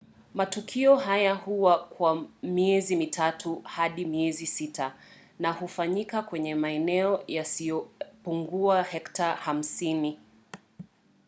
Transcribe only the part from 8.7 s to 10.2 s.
hekta 50